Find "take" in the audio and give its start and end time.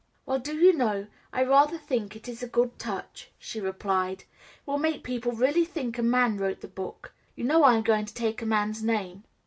8.15-8.41